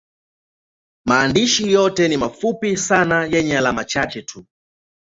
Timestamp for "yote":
1.71-2.07